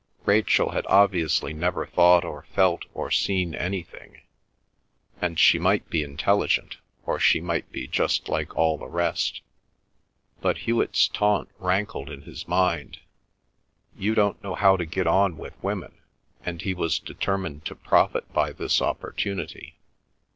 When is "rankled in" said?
11.59-12.23